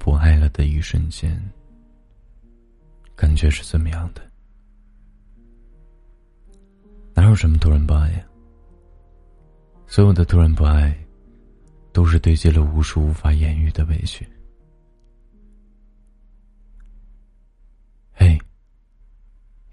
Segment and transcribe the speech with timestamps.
[0.00, 1.38] 不爱了的一瞬间，
[3.14, 4.22] 感觉是怎么样的？
[7.14, 8.24] 哪有什么突然不爱呀？
[9.86, 10.96] 所有的突然不爱，
[11.92, 14.26] 都是堆积了无数无法言喻的委屈。
[18.10, 18.40] 嘿，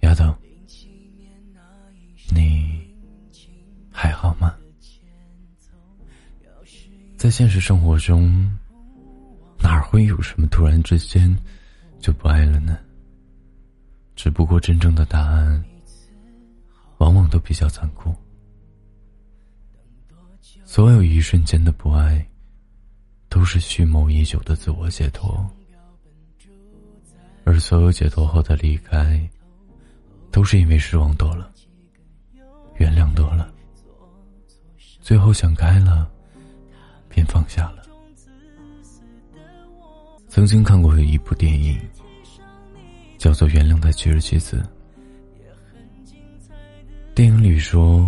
[0.02, 0.36] 丫头，
[2.36, 2.94] 你
[3.90, 4.54] 还好吗？
[7.18, 8.54] 在现实生活中。
[9.68, 11.38] 哪会有什么突然之间
[12.00, 12.80] 就不爱了呢？
[14.16, 15.62] 只不过真正的答案，
[17.00, 18.16] 往往都比较残酷。
[20.64, 22.26] 所有一瞬间的不爱，
[23.28, 25.46] 都是蓄谋已久的自我解脱，
[27.44, 29.30] 而所有解脱后的离开，
[30.32, 31.52] 都是因为失望多了，
[32.78, 33.54] 原谅多了，
[35.02, 36.10] 最后想开了，
[37.10, 37.86] 便放下了。
[40.38, 41.76] 曾经看过一部电影，
[43.18, 44.58] 叫做《原谅的七十七次》。
[47.16, 48.08] 电影里说，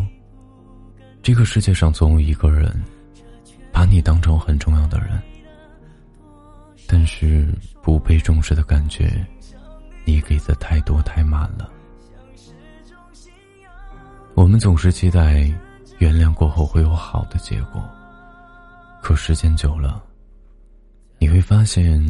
[1.24, 2.72] 这个世界上总有一个人，
[3.72, 5.20] 把你当成很重要的人，
[6.88, 7.48] 但是
[7.82, 9.26] 不被重视的感觉，
[10.06, 11.68] 你给的太多太满了。
[14.36, 15.52] 我们总是期待
[15.98, 17.84] 原谅过后会有好的结果，
[19.02, 20.04] 可时间久了。
[21.20, 22.02] 你会发现，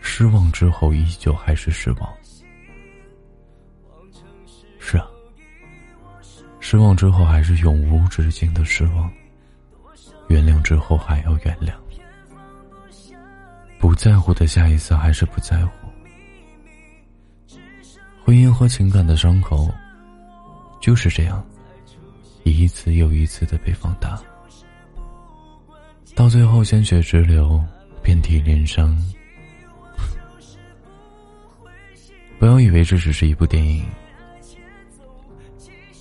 [0.00, 2.12] 失望之后依旧还是失望。
[4.80, 5.06] 是啊，
[6.58, 9.10] 失望之后还是永无止境的失望。
[10.28, 11.72] 原谅之后还要原谅。
[13.78, 15.72] 不在乎的下一次还是不在乎。
[18.24, 19.72] 婚姻和情感的伤口，
[20.80, 21.44] 就是这样，
[22.44, 24.20] 一次又一次的被放大，
[26.14, 27.64] 到最后鲜血直流。
[28.10, 29.00] 遍体鳞伤，
[32.40, 33.86] 不要以为这只是一部电影。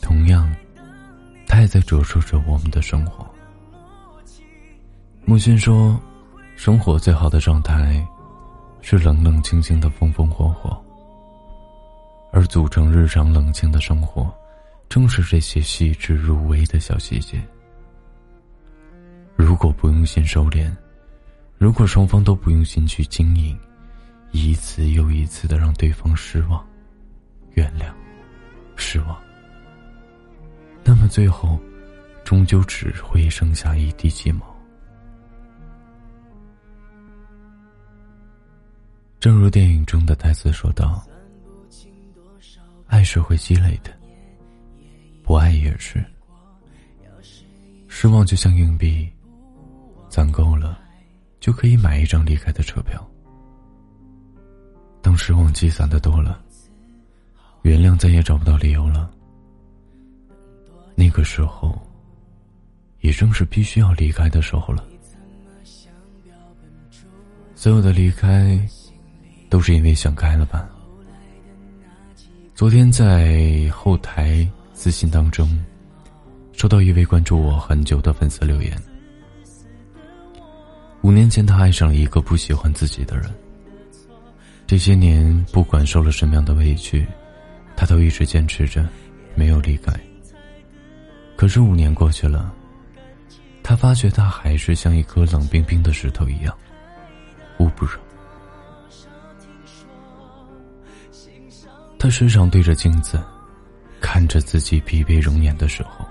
[0.02, 0.52] 同样，
[1.46, 3.24] 它也在折射着我们的生活。
[5.24, 6.02] 木心说
[6.58, 8.04] ：“生活最好的状态，
[8.82, 10.84] 是冷冷清清的风风火火。
[12.32, 14.34] 而组成日常冷清的生活，
[14.90, 17.40] 正是这些细致入微的小细节。
[19.36, 20.76] 如果不用心收敛。”
[21.60, 23.60] 如果双方都不用心去经营，
[24.32, 26.66] 一次又一次的让对方失望、
[27.52, 27.94] 原谅、
[28.78, 29.22] 失望，
[30.86, 31.60] 那么最后，
[32.24, 34.56] 终究只会剩下一地鸡毛。
[39.20, 41.06] 正如电影中的台词说道
[42.88, 43.92] ：“爱是会积累的，
[45.24, 46.02] 不爱也是。
[47.90, 49.12] 失望就像硬币，
[50.08, 50.80] 攒够了。”
[51.40, 53.06] 就可以买一张离开的车票。
[55.02, 56.42] 当失望积攒的多了，
[57.62, 59.10] 原谅再也找不到理由了。
[60.96, 61.82] 那个时候，
[63.00, 64.86] 也正是必须要离开的时候了。
[67.56, 68.60] 所有的离开，
[69.50, 70.70] 都是因为想开了吧？
[72.54, 75.48] 昨天在后台私信当中，
[76.52, 78.78] 收到一位关注我很久的粉丝留言。
[81.02, 83.34] 五年前，他爱上了一个不喜欢自己的人。
[84.68, 87.08] 这些年，不管受了什么样的委屈，
[87.76, 88.88] 他都一直坚持着，
[89.34, 89.94] 没有离开。
[91.36, 92.54] 可是五年过去了，
[93.64, 96.56] 他发觉他还是像一颗冷冰冰的石头一样，
[97.60, 97.94] 捂不热。
[101.98, 103.24] 他时常对着镜子，
[104.02, 106.06] 看着自己疲惫容颜的时候，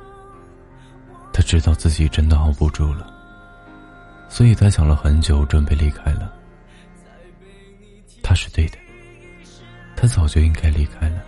[1.33, 3.18] 他知道自己真的熬不住了。
[4.39, 6.33] 所以他想了很久，准备离开了。
[8.23, 8.79] 他是对的，
[9.97, 11.21] 他早就应该离开了。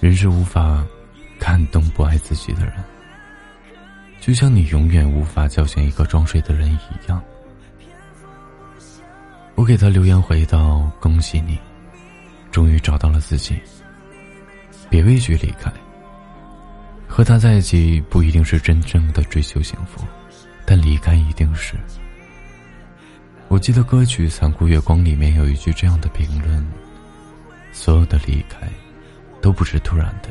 [0.00, 0.82] 人是无法
[1.38, 2.82] 感动不爱自己的人，
[4.22, 7.22] 就像你永远无法叫醒一个装睡的人一样。
[9.54, 11.58] 我给他留言回道：“恭喜你，
[12.50, 13.60] 终于找到了自己。
[14.88, 15.70] 别畏惧离开，
[17.06, 20.02] 和他在一起不一定是真正的追求幸福。”
[20.64, 21.74] 但离开一定是。
[23.48, 26.66] 我记得歌曲《残酷月光》里面有一句这样的评论：
[27.70, 28.66] 所有的离开，
[29.40, 30.30] 都不是突然的，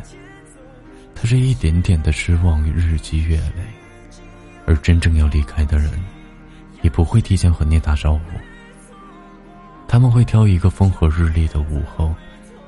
[1.13, 3.63] 它是一点点的失望日积月累，
[4.66, 5.92] 而真正要离开的人，
[6.81, 8.22] 也不会提前和你打招呼。
[9.88, 12.16] 他们会挑一个风和日丽的午后，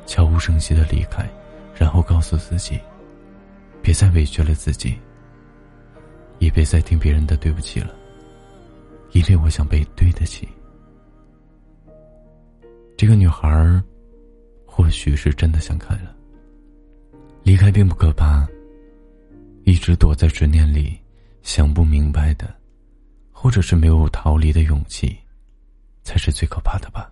[0.05, 1.27] 悄无声息的离开，
[1.75, 2.79] 然后告诉自己，
[3.81, 4.99] 别再委屈了自己。
[6.43, 7.95] 也别再听别人的对不起了，
[9.13, 10.45] 因为我想被对得起。
[12.97, 13.81] 这个女孩，
[14.65, 16.13] 或许是真的想开了。
[17.43, 18.45] 离开并不可怕，
[19.63, 20.99] 一直躲在执念里，
[21.43, 22.53] 想不明白的，
[23.31, 25.17] 或者是没有逃离的勇气，
[26.03, 27.09] 才是最可怕的吧。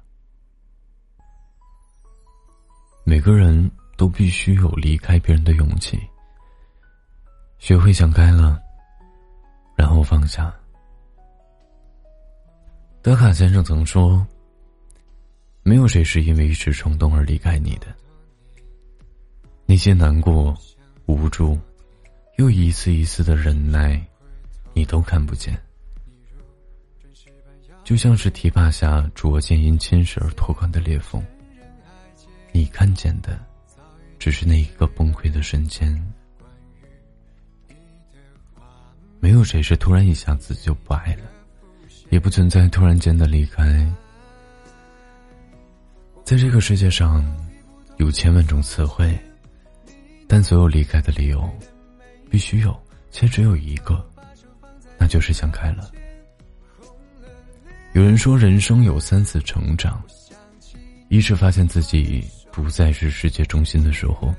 [3.05, 5.97] 每个人都必须有离开别人的勇气，
[7.59, 8.61] 学会想开了，
[9.81, 10.55] 然后放下。
[13.01, 14.23] 德卡先生曾说
[15.65, 17.87] ：“没有谁是因为一时冲动而离开你的。
[19.65, 20.55] 那些难过、
[21.07, 21.57] 无助，
[22.37, 23.99] 又一次一次的忍耐，
[24.71, 25.59] 你都看不见。
[27.83, 31.25] 就像是堤坝下逐渐因侵蚀而拓宽的裂缝，
[32.51, 33.43] 你看见的，
[34.19, 35.99] 只是那一个崩溃的瞬间。
[39.21, 41.23] 没有谁是突然一下子就不爱了。”
[42.11, 43.89] 也不存在突然间的离开。
[46.25, 47.23] 在这个世界上，
[47.95, 49.17] 有千万种词汇，
[50.27, 51.49] 但所有离开的理由，
[52.29, 52.77] 必须有，
[53.11, 54.05] 且只有一个，
[54.97, 55.89] 那就是想开了。
[57.93, 60.03] 有人说，人生有三次成长：
[61.07, 62.21] 一是发现自己
[62.51, 64.33] 不再是世界中心的时候；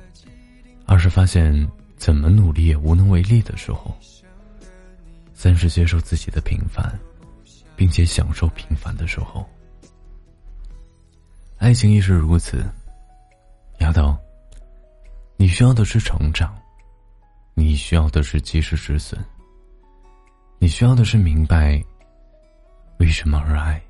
[0.84, 3.90] 二是发现怎么努力也无能为力的时候；
[5.42, 6.96] 三是接受自己的平凡。
[7.74, 9.44] 并且享受平凡的时候，
[11.58, 12.64] 爱情亦是如此。
[13.80, 14.16] 丫头，
[15.36, 16.56] 你需要的是成长，
[17.54, 19.18] 你需要的是及时止损，
[20.60, 21.82] 你需要的是明白
[22.98, 23.82] 为什么而爱。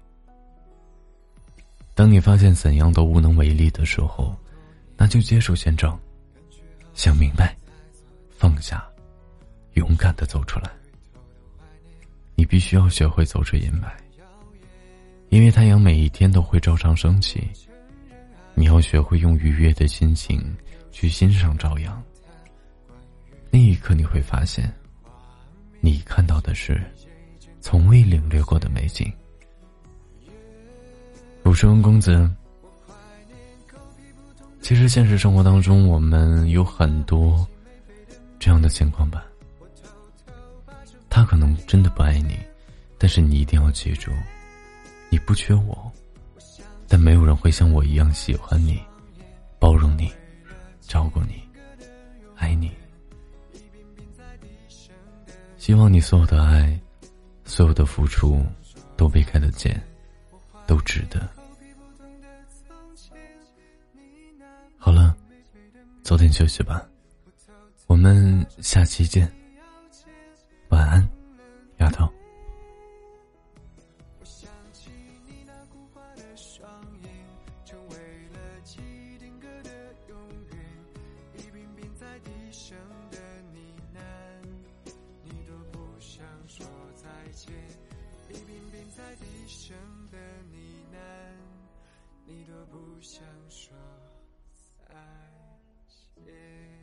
[1.94, 4.34] 当你发现怎样都无能为力的时候，
[4.96, 6.00] 那就接受现状，
[6.94, 7.54] 想明白，
[8.31, 8.82] 放下，
[9.75, 10.70] 勇敢的走出来。
[12.52, 13.90] 必须要学会走出阴霾，
[15.31, 17.49] 因为太阳每一天都会照常升起。
[18.52, 20.54] 你要学会用愉悦的心情
[20.90, 22.02] 去欣赏朝阳。
[23.50, 24.70] 那一刻你会发现，
[25.81, 26.78] 你看到的是
[27.58, 29.10] 从未领略过的美景。
[31.44, 32.31] 我是温公子。
[34.60, 37.49] 其实现实生活当中，我们有很多
[38.38, 39.25] 这样的情况吧。
[41.14, 42.38] 他可能真的不爱你，
[42.97, 44.11] 但是你一定要记住，
[45.11, 45.93] 你不缺我，
[46.88, 48.82] 但没有人会像我一样喜欢你、
[49.59, 50.11] 包容你、
[50.81, 51.47] 照顾你、
[52.35, 52.73] 爱你。
[55.59, 56.81] 希望你所有的爱、
[57.44, 58.43] 所有的付出
[58.97, 59.79] 都被看得见，
[60.67, 61.29] 都值得。
[64.79, 65.14] 好了，
[66.03, 66.88] 早点休息吧，
[67.87, 69.31] 我们下期见。
[70.73, 71.07] 晚安，
[71.81, 72.11] 丫头。
[74.19, 74.91] 我想起
[75.27, 76.67] 你那古怪的双
[77.03, 77.11] 眼，
[77.67, 77.97] 成为
[78.33, 79.71] 了记忆定格的
[80.09, 80.17] 永
[80.51, 80.59] 远。
[81.37, 82.75] 一遍遍在低声
[83.11, 83.19] 的
[83.53, 83.61] 呢
[83.95, 84.01] 喃，
[85.23, 86.65] 你都不想说
[86.97, 87.53] 再见。
[88.31, 89.77] 一遍遍在低声
[90.11, 90.57] 的呢
[90.91, 90.97] 喃，
[92.25, 93.77] 你都不想说
[94.89, 94.95] 再
[96.25, 96.81] 见。